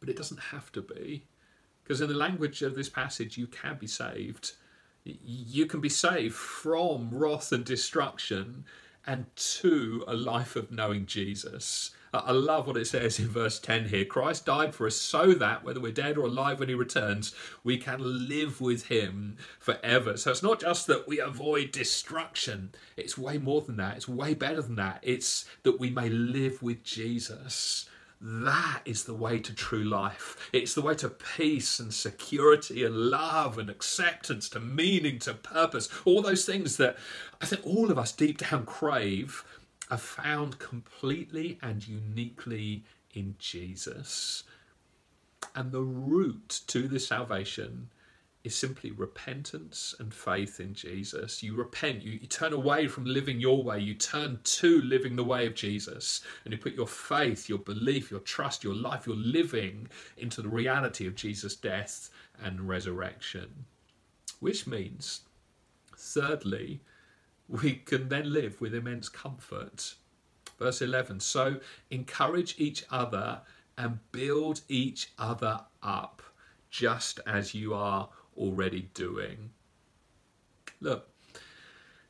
But 0.00 0.08
it 0.08 0.16
doesn't 0.16 0.40
have 0.40 0.72
to 0.72 0.82
be. 0.82 1.24
Because 1.84 2.00
in 2.00 2.08
the 2.08 2.14
language 2.14 2.60
of 2.62 2.74
this 2.74 2.88
passage, 2.88 3.38
you 3.38 3.46
can 3.46 3.76
be 3.78 3.86
saved. 3.86 4.52
You 5.04 5.66
can 5.66 5.80
be 5.80 5.88
saved 5.88 6.34
from 6.34 7.10
wrath 7.12 7.52
and 7.52 7.64
destruction 7.64 8.64
and 9.08 9.24
to 9.34 10.04
a 10.06 10.14
life 10.14 10.54
of 10.54 10.70
knowing 10.70 11.06
Jesus. 11.06 11.92
I 12.12 12.32
love 12.32 12.66
what 12.66 12.76
it 12.76 12.86
says 12.86 13.18
in 13.18 13.28
verse 13.28 13.58
10 13.58 13.88
here. 13.88 14.04
Christ 14.04 14.46
died 14.46 14.74
for 14.74 14.86
us 14.86 14.96
so 14.96 15.32
that, 15.32 15.64
whether 15.64 15.80
we're 15.80 15.92
dead 15.92 16.16
or 16.16 16.26
alive 16.26 16.60
when 16.60 16.68
he 16.68 16.74
returns, 16.74 17.34
we 17.64 17.78
can 17.78 18.28
live 18.28 18.60
with 18.60 18.86
him 18.86 19.36
forever. 19.58 20.16
So 20.16 20.30
it's 20.30 20.42
not 20.42 20.60
just 20.60 20.86
that 20.86 21.08
we 21.08 21.20
avoid 21.20 21.72
destruction, 21.72 22.70
it's 22.96 23.18
way 23.18 23.38
more 23.38 23.62
than 23.62 23.76
that. 23.76 23.96
It's 23.96 24.08
way 24.08 24.34
better 24.34 24.62
than 24.62 24.76
that. 24.76 25.00
It's 25.02 25.46
that 25.64 25.80
we 25.80 25.90
may 25.90 26.08
live 26.08 26.62
with 26.62 26.82
Jesus. 26.82 27.88
That 28.20 28.80
is 28.84 29.04
the 29.04 29.14
way 29.14 29.38
to 29.38 29.54
true 29.54 29.84
life. 29.84 30.50
It's 30.52 30.74
the 30.74 30.82
way 30.82 30.94
to 30.96 31.08
peace 31.08 31.78
and 31.78 31.94
security 31.94 32.84
and 32.84 32.96
love 32.96 33.58
and 33.58 33.70
acceptance, 33.70 34.48
to 34.50 34.60
meaning, 34.60 35.20
to 35.20 35.34
purpose. 35.34 35.88
All 36.04 36.20
those 36.20 36.44
things 36.44 36.78
that 36.78 36.96
I 37.40 37.46
think 37.46 37.64
all 37.64 37.90
of 37.90 37.98
us 37.98 38.10
deep 38.10 38.38
down 38.38 38.66
crave 38.66 39.44
are 39.90 39.98
found 39.98 40.58
completely 40.58 41.58
and 41.62 41.86
uniquely 41.86 42.84
in 43.14 43.36
Jesus. 43.38 44.42
And 45.54 45.70
the 45.70 45.82
route 45.82 46.60
to 46.66 46.88
the 46.88 47.00
salvation 47.00 47.90
is 48.48 48.56
simply 48.56 48.90
repentance 48.92 49.94
and 49.98 50.12
faith 50.12 50.58
in 50.58 50.72
Jesus. 50.72 51.42
You 51.42 51.54
repent, 51.54 52.02
you, 52.02 52.12
you, 52.12 52.26
turn 52.26 52.54
away 52.54 52.88
from 52.88 53.04
living 53.04 53.38
your 53.38 53.62
way, 53.62 53.78
you 53.78 53.92
turn 53.92 54.40
to 54.42 54.80
living 54.80 55.16
the 55.16 55.22
way 55.22 55.46
of 55.46 55.54
Jesus, 55.54 56.22
and 56.44 56.52
you 56.52 56.58
put 56.58 56.72
your 56.72 56.86
faith, 56.86 57.46
your 57.46 57.58
belief, 57.58 58.10
your 58.10 58.20
trust, 58.20 58.64
your 58.64 58.74
life, 58.74 59.06
your 59.06 59.16
living 59.16 59.86
into 60.16 60.40
the 60.40 60.48
reality 60.48 61.06
of 61.06 61.14
Jesus' 61.14 61.56
death 61.56 62.08
and 62.42 62.66
resurrection. 62.66 63.66
Which 64.40 64.66
means, 64.66 65.20
thirdly, 65.94 66.80
we 67.48 67.74
can 67.74 68.08
then 68.08 68.32
live 68.32 68.62
with 68.62 68.74
immense 68.74 69.10
comfort. 69.10 69.94
Verse 70.58 70.80
11 70.80 71.20
So 71.20 71.60
encourage 71.90 72.54
each 72.56 72.82
other 72.90 73.42
and 73.76 73.98
build 74.10 74.62
each 74.68 75.10
other 75.18 75.60
up, 75.82 76.22
just 76.70 77.20
as 77.26 77.54
you 77.54 77.74
are 77.74 78.08
already 78.38 78.88
doing. 78.94 79.50
Look, 80.80 81.08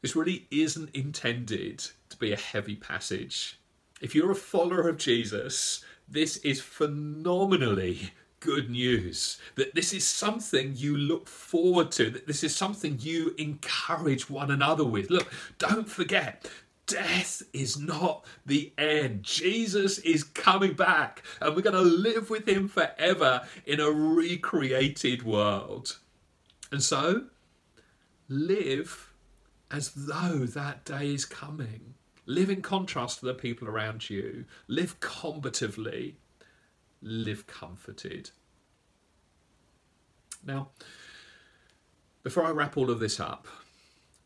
this 0.02 0.14
really 0.14 0.46
isn't 0.50 0.94
intended 0.94 1.78
to 2.10 2.16
be 2.16 2.32
a 2.32 2.36
heavy 2.36 2.76
passage. 2.76 3.58
If 4.00 4.14
you're 4.14 4.30
a 4.30 4.36
follower 4.36 4.88
of 4.88 4.98
Jesus, 4.98 5.84
this 6.08 6.36
is 6.38 6.60
phenomenally 6.60 8.12
good 8.40 8.70
news, 8.70 9.38
that 9.56 9.74
this 9.74 9.92
is 9.92 10.06
something 10.06 10.72
you 10.76 10.96
look 10.96 11.28
forward 11.28 11.90
to, 11.92 12.10
that 12.10 12.26
this 12.26 12.44
is 12.44 12.54
something 12.54 12.98
you 13.00 13.34
encourage 13.38 14.30
one 14.30 14.50
another 14.50 14.84
with. 14.84 15.10
Look, 15.10 15.32
don't 15.58 15.88
forget, 15.88 16.48
death 16.86 17.42
is 17.52 17.78
not 17.78 18.24
the 18.46 18.72
end. 18.78 19.24
Jesus 19.24 19.98
is 19.98 20.22
coming 20.22 20.74
back, 20.74 21.22
and 21.40 21.56
we're 21.56 21.62
going 21.62 21.74
to 21.74 21.82
live 21.82 22.30
with 22.30 22.48
him 22.48 22.68
forever 22.68 23.42
in 23.66 23.80
a 23.80 23.90
recreated 23.90 25.24
world. 25.24 25.98
And 26.70 26.82
so, 26.82 27.26
live 28.28 29.12
as 29.70 29.90
though 29.94 30.38
that 30.38 30.84
day 30.84 31.12
is 31.12 31.24
coming. 31.24 31.94
Live 32.26 32.50
in 32.50 32.60
contrast 32.60 33.20
to 33.20 33.26
the 33.26 33.34
people 33.34 33.68
around 33.68 34.10
you. 34.10 34.44
Live 34.66 35.00
combatively. 35.00 36.14
Live 37.00 37.46
comforted. 37.46 38.30
Now, 40.44 40.68
before 42.22 42.44
I 42.44 42.50
wrap 42.50 42.76
all 42.76 42.90
of 42.90 43.00
this 43.00 43.18
up, 43.18 43.46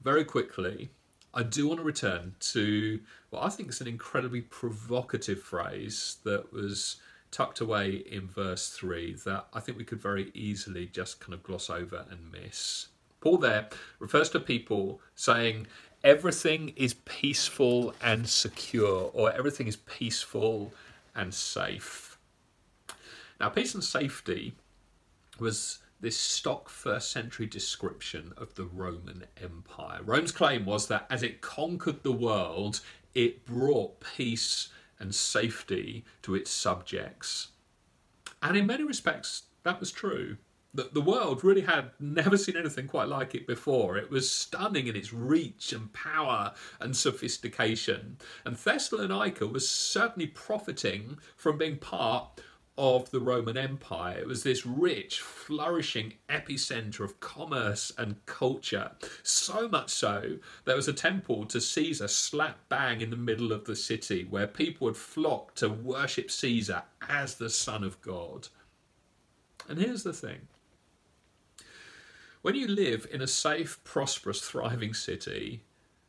very 0.03 0.25
quickly, 0.25 0.91
I 1.35 1.43
do 1.43 1.69
want 1.69 1.81
to 1.81 1.85
return 1.85 2.35
to 2.41 3.01
what 3.31 3.45
I 3.45 3.49
think 3.49 3.71
is 3.71 3.81
an 3.81 3.89
incredibly 3.89 4.41
provocative 4.41 5.41
phrase 5.41 6.17
that 6.25 6.53
was 6.53 6.97
tucked 7.33 7.61
away 7.61 8.05
in 8.09 8.29
verse 8.29 8.69
3 8.69 9.15
that 9.25 9.49
I 9.53 9.59
think 9.59 9.77
we 9.77 9.85
could 9.85 10.01
very 10.01 10.31
easily 10.35 10.87
just 10.87 11.19
kind 11.19 11.35
of 11.35 11.43
gloss 11.43 11.69
over 11.69 12.05
and 12.09 12.31
miss. 12.31 12.89
Paul 13.21 13.39
there 13.39 13.69
refers 13.99 14.29
to 14.31 14.41
people 14.41 15.01
saying 15.17 15.67
everything 16.05 16.73
is 16.77 16.95
peaceful 16.95 17.95
and 18.01 18.29
secure, 18.29 19.11
or 19.13 19.33
everything 19.33 19.67
is 19.67 19.77
peaceful 19.77 20.73
and 21.15 21.33
safe. 21.33 22.19
Now, 23.41 23.49
peace 23.49 23.75
and 23.75 23.83
safety 23.83 24.55
was 25.39 25.79
this 26.01 26.17
stock 26.17 26.69
first 26.69 27.11
century 27.13 27.47
description 27.47 28.33
of 28.37 28.55
the 28.57 28.65
Roman 28.65 29.25
Empire. 29.41 30.01
Rome's 30.05 30.33
claim 30.33 30.65
was 30.67 30.89
that 30.89 31.07
as 31.09 31.23
it 31.23 31.41
conquered 31.41 32.03
the 32.03 32.13
world, 32.13 32.81
it 33.15 33.47
brought 33.47 34.03
peace 34.17 34.69
and 35.03 35.15
safety 35.15 36.05
to 36.23 36.35
its 36.35 36.51
subjects. 36.51 37.49
And 38.41 38.57
in 38.57 38.67
many 38.67 38.85
respects, 38.85 39.43
that 39.65 39.81
was 39.81 39.93
true. 39.93 40.39
The, 40.75 40.89
the 40.91 41.03
world 41.03 41.45
really 41.45 41.61
had 41.61 41.91
never 42.01 42.39
seen 42.39 42.57
anything 42.57 42.87
quite 42.87 43.09
like 43.09 43.35
it 43.35 43.47
before. 43.47 43.99
It 43.99 44.11
was 44.11 44.31
stunning 44.31 44.87
in 44.87 44.97
its 44.97 45.13
reach 45.13 45.75
and 45.75 45.93
power 45.93 46.55
and 46.81 46.97
sophistication. 46.97 48.17
And 48.47 48.57
Thessalonica 48.57 49.47
was 49.47 49.69
certainly 49.69 50.29
profiting 50.29 51.19
from 51.37 51.59
being 51.59 51.77
part 51.77 52.41
of 52.79 53.11
the 53.11 53.21
Roman 53.21 53.57
Empire. 53.57 54.19
It 54.19 54.27
was 54.27 54.43
this 54.43 54.65
rich, 54.65 55.21
flourishing 55.21 56.15
epicenter 56.29 57.01
of 57.01 57.21
commerce 57.21 57.93
and 57.99 58.25
culture. 58.27 58.93
So 59.23 59.69
much 59.69 59.91
so, 59.91 60.39
there 60.65 60.77
was 60.77 60.89
a 60.89 60.93
temple 60.93 61.45
to 61.47 61.61
Caesar 61.61 62.09
slap 62.09 62.59
bang 62.69 63.01
in 63.01 63.11
the 63.11 63.17
middle 63.17 63.53
of 63.53 63.65
the 63.65 63.77
city 63.77 64.27
where 64.29 64.47
people 64.47 64.87
would 64.87 64.97
flock 64.97 65.55
to 65.57 65.69
worship 65.69 66.31
Caesar 66.31 66.83
as 67.09 67.35
the 67.35 67.51
Son 67.51 67.85
of 67.85 68.01
God. 68.01 68.49
And 69.69 69.79
here's 69.79 70.03
the 70.03 70.13
thing 70.13 70.49
when 72.41 72.57
you 72.57 72.67
live 72.67 73.07
in 73.13 73.23
a 73.23 73.27
safe, 73.29 73.83
prosperous, 73.85 74.41
thriving 74.41 74.95
city, 74.95 75.63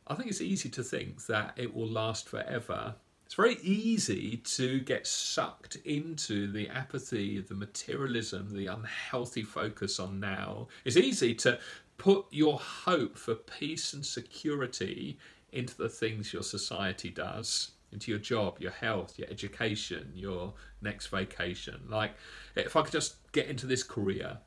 I 0.06 0.14
think 0.14 0.28
it's 0.30 0.40
easy 0.40 0.68
to 0.70 0.82
think 0.82 1.26
that 1.26 1.54
it 1.56 1.74
will 1.74 1.86
last 1.86 2.28
forever 2.28 2.96
it's 3.26 3.34
very 3.34 3.56
easy 3.62 4.36
to 4.36 4.80
get 4.80 5.06
sucked 5.06 5.76
into 5.84 6.50
the 6.52 6.68
apathy, 6.68 7.40
the 7.40 7.54
materialism, 7.54 8.54
the 8.54 8.66
unhealthy 8.66 9.42
focus 9.42 9.98
on 9.98 10.20
now. 10.20 10.68
It's 10.84 10.96
easy 10.96 11.34
to 11.36 11.58
put 11.96 12.26
your 12.30 12.58
hope 12.58 13.16
for 13.16 13.34
peace 13.34 13.92
and 13.92 14.04
security 14.04 15.18
into 15.52 15.76
the 15.76 15.88
things 15.88 16.32
your 16.32 16.42
society 16.42 17.10
does, 17.10 17.72
into 17.92 18.10
your 18.10 18.20
job, 18.20 18.58
your 18.60 18.72
health, 18.72 19.18
your 19.18 19.28
education, 19.30 20.12
your 20.14 20.52
next 20.82 21.06
vacation. 21.06 21.80
Like, 21.88 22.12
if 22.56 22.76
I 22.76 22.82
could 22.82 22.92
just 22.92 23.16
get 23.32 23.46
into 23.46 23.66
this 23.66 23.82
career, 23.82 24.38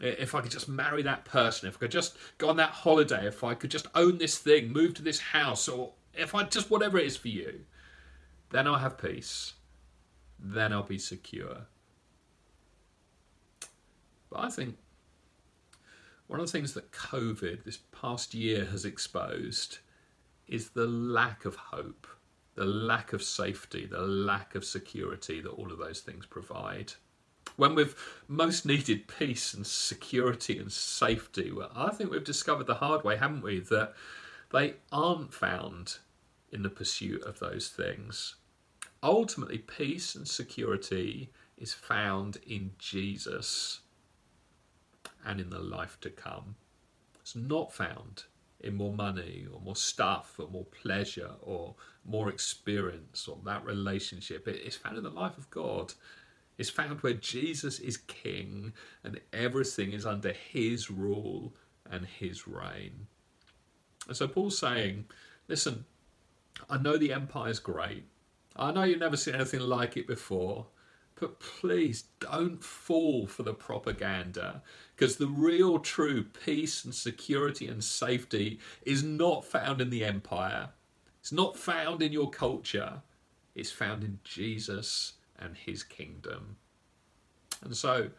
if 0.00 0.34
I 0.34 0.40
could 0.40 0.50
just 0.50 0.68
marry 0.68 1.02
that 1.02 1.24
person, 1.24 1.68
if 1.68 1.76
I 1.76 1.78
could 1.78 1.90
just 1.90 2.16
go 2.36 2.50
on 2.50 2.56
that 2.56 2.70
holiday, 2.70 3.26
if 3.26 3.42
I 3.42 3.54
could 3.54 3.70
just 3.70 3.86
own 3.94 4.18
this 4.18 4.36
thing, 4.36 4.72
move 4.72 4.94
to 4.94 5.02
this 5.02 5.20
house, 5.20 5.68
or 5.68 5.92
if 6.14 6.34
I 6.34 6.42
just 6.44 6.70
whatever 6.70 6.98
it 6.98 7.06
is 7.06 7.16
for 7.16 7.28
you 7.28 7.64
then 8.56 8.66
I'll 8.66 8.76
have 8.76 8.96
peace. 8.96 9.52
Then 10.38 10.72
I'll 10.72 10.82
be 10.82 10.98
secure. 10.98 11.66
But 14.30 14.40
I 14.40 14.48
think 14.48 14.76
one 16.26 16.40
of 16.40 16.46
the 16.46 16.52
things 16.52 16.72
that 16.72 16.90
COVID 16.90 17.64
this 17.64 17.78
past 17.92 18.32
year 18.32 18.64
has 18.64 18.86
exposed 18.86 19.78
is 20.48 20.70
the 20.70 20.86
lack 20.86 21.44
of 21.44 21.54
hope, 21.56 22.06
the 22.54 22.64
lack 22.64 23.12
of 23.12 23.22
safety, 23.22 23.84
the 23.84 24.00
lack 24.00 24.54
of 24.54 24.64
security 24.64 25.42
that 25.42 25.50
all 25.50 25.70
of 25.70 25.78
those 25.78 26.00
things 26.00 26.24
provide. 26.24 26.94
When 27.56 27.74
we've 27.74 27.94
most 28.26 28.64
needed 28.64 29.06
peace 29.06 29.52
and 29.52 29.66
security 29.66 30.58
and 30.58 30.72
safety, 30.72 31.52
well, 31.52 31.72
I 31.76 31.90
think 31.90 32.10
we've 32.10 32.24
discovered 32.24 32.66
the 32.66 32.76
hard 32.76 33.04
way, 33.04 33.16
haven't 33.16 33.42
we, 33.42 33.60
that 33.60 33.92
they 34.50 34.76
aren't 34.90 35.34
found 35.34 35.98
in 36.50 36.62
the 36.62 36.70
pursuit 36.70 37.22
of 37.22 37.38
those 37.38 37.68
things. 37.68 38.36
Ultimately, 39.06 39.58
peace 39.58 40.16
and 40.16 40.26
security 40.26 41.30
is 41.56 41.72
found 41.72 42.38
in 42.44 42.72
Jesus 42.76 43.82
and 45.24 45.40
in 45.40 45.48
the 45.48 45.60
life 45.60 45.96
to 46.00 46.10
come. 46.10 46.56
It's 47.20 47.36
not 47.36 47.72
found 47.72 48.24
in 48.58 48.74
more 48.74 48.92
money 48.92 49.46
or 49.52 49.60
more 49.60 49.76
stuff 49.76 50.34
or 50.40 50.48
more 50.48 50.64
pleasure 50.64 51.30
or 51.40 51.76
more 52.04 52.30
experience 52.30 53.28
or 53.28 53.38
that 53.44 53.64
relationship. 53.64 54.48
It's 54.48 54.74
found 54.74 54.98
in 54.98 55.04
the 55.04 55.10
life 55.10 55.38
of 55.38 55.48
God. 55.50 55.92
It's 56.58 56.68
found 56.70 57.00
where 57.00 57.12
Jesus 57.12 57.78
is 57.78 57.98
king 57.98 58.72
and 59.04 59.20
everything 59.32 59.92
is 59.92 60.04
under 60.04 60.32
his 60.32 60.90
rule 60.90 61.54
and 61.88 62.04
his 62.06 62.48
reign. 62.48 63.06
And 64.08 64.16
so 64.16 64.26
Paul's 64.26 64.58
saying, 64.58 65.04
listen, 65.46 65.84
I 66.68 66.78
know 66.78 66.96
the 66.96 67.12
empire's 67.12 67.60
great. 67.60 68.06
I 68.58 68.72
know 68.72 68.84
you've 68.84 69.00
never 69.00 69.16
seen 69.16 69.34
anything 69.34 69.60
like 69.60 69.96
it 69.96 70.06
before, 70.06 70.66
but 71.20 71.40
please 71.40 72.04
don't 72.20 72.62
fall 72.62 73.26
for 73.26 73.42
the 73.42 73.54
propaganda 73.54 74.62
because 74.94 75.16
the 75.16 75.26
real 75.26 75.78
true 75.78 76.24
peace 76.24 76.84
and 76.84 76.94
security 76.94 77.68
and 77.68 77.82
safety 77.82 78.58
is 78.82 79.02
not 79.02 79.44
found 79.44 79.80
in 79.80 79.90
the 79.90 80.04
empire. 80.04 80.70
It's 81.20 81.32
not 81.32 81.56
found 81.56 82.02
in 82.02 82.12
your 82.12 82.30
culture. 82.30 83.02
It's 83.54 83.72
found 83.72 84.04
in 84.04 84.20
Jesus 84.24 85.14
and 85.38 85.56
his 85.56 85.82
kingdom. 85.82 86.56
And 87.62 87.76
so, 87.76 88.10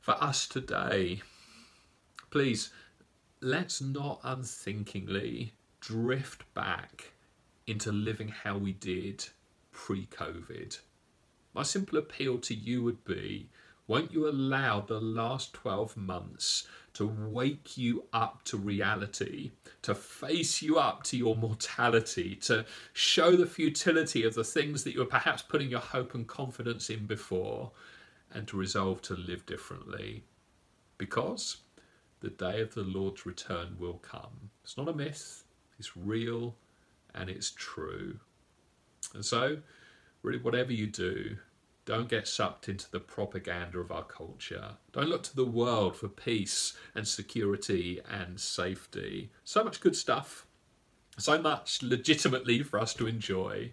for 0.00 0.12
us 0.22 0.46
today, 0.46 1.22
please 2.30 2.70
let's 3.40 3.80
not 3.80 4.20
unthinkingly 4.24 5.52
drift 5.80 6.42
back 6.54 7.12
into 7.68 7.92
living 7.92 8.28
how 8.28 8.56
we 8.56 8.72
did 8.72 9.26
pre 9.72 10.06
COVID. 10.06 10.78
My 11.54 11.62
simple 11.62 11.98
appeal 11.98 12.38
to 12.38 12.54
you 12.54 12.82
would 12.82 13.04
be 13.04 13.48
won't 13.88 14.12
you 14.12 14.28
allow 14.28 14.82
the 14.82 15.00
last 15.00 15.54
12 15.54 15.96
months 15.96 16.68
to 16.92 17.06
wake 17.06 17.78
you 17.78 18.04
up 18.12 18.44
to 18.44 18.58
reality, 18.58 19.52
to 19.80 19.94
face 19.94 20.60
you 20.60 20.78
up 20.78 21.02
to 21.04 21.16
your 21.16 21.34
mortality, 21.34 22.36
to 22.36 22.66
show 22.92 23.34
the 23.34 23.46
futility 23.46 24.24
of 24.24 24.34
the 24.34 24.44
things 24.44 24.84
that 24.84 24.92
you 24.92 25.00
were 25.00 25.06
perhaps 25.06 25.42
putting 25.42 25.70
your 25.70 25.80
hope 25.80 26.14
and 26.14 26.26
confidence 26.26 26.90
in 26.90 27.06
before, 27.06 27.70
and 28.30 28.46
to 28.46 28.58
resolve 28.58 29.00
to 29.00 29.14
live 29.14 29.46
differently? 29.46 30.22
Because 30.98 31.58
the 32.20 32.30
day 32.30 32.60
of 32.60 32.74
the 32.74 32.82
Lord's 32.82 33.24
return 33.24 33.76
will 33.78 33.98
come. 33.98 34.50
It's 34.64 34.76
not 34.76 34.88
a 34.88 34.92
myth, 34.92 35.44
it's 35.78 35.96
real 35.96 36.54
and 37.14 37.28
it's 37.28 37.50
true. 37.50 38.18
And 39.14 39.24
so, 39.24 39.58
really, 40.22 40.38
whatever 40.38 40.72
you 40.72 40.86
do, 40.86 41.36
don't 41.84 42.10
get 42.10 42.28
sucked 42.28 42.68
into 42.68 42.90
the 42.90 43.00
propaganda 43.00 43.78
of 43.78 43.90
our 43.90 44.04
culture. 44.04 44.76
Don't 44.92 45.08
look 45.08 45.22
to 45.22 45.36
the 45.36 45.46
world 45.46 45.96
for 45.96 46.08
peace 46.08 46.76
and 46.94 47.08
security 47.08 48.00
and 48.06 48.38
safety. 48.38 49.30
So 49.42 49.64
much 49.64 49.80
good 49.80 49.96
stuff, 49.96 50.46
so 51.16 51.40
much 51.40 51.82
legitimately 51.82 52.62
for 52.62 52.78
us 52.78 52.92
to 52.94 53.06
enjoy. 53.06 53.72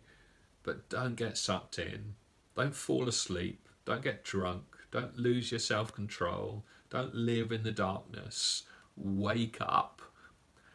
But 0.64 0.88
don't 0.88 1.16
get 1.16 1.38
sucked 1.38 1.78
in. 1.78 2.16
Don't 2.56 2.74
fall 2.74 3.10
asleep. 3.10 3.68
Don't 3.84 4.02
get 4.02 4.24
drunk. 4.24 4.64
Don't 4.92 5.18
lose 5.18 5.52
your 5.52 5.60
self 5.60 5.94
control. 5.94 6.64
Don't 6.90 7.14
live 7.14 7.52
in 7.52 7.64
the 7.64 7.72
darkness. 7.74 8.64
Wake 8.96 9.58
up. 9.60 10.02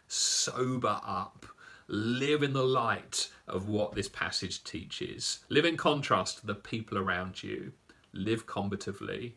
Sober 0.07 1.01
up 1.03 1.47
live 1.93 2.45
in 2.45 2.53
the 2.53 2.65
light 2.65 3.29
of 3.49 3.69
what 3.69 3.93
this 3.97 4.09
passage 4.09 4.63
teaches. 4.63 5.41
Live 5.49 5.65
in 5.65 5.77
contrast 5.77 6.39
to 6.39 6.47
the 6.47 6.55
people 6.55 6.97
around 6.97 7.43
you. 7.43 7.73
Live 8.13 8.47
combatively, 8.47 9.33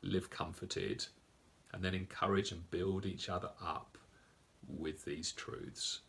live 0.00 0.30
comforted, 0.30 1.04
and 1.72 1.84
then 1.84 1.94
encourage 1.94 2.50
and 2.50 2.70
build 2.70 3.04
each 3.04 3.28
other 3.28 3.50
up 3.62 3.98
with 4.66 5.04
these 5.04 5.32
truths. 5.32 6.00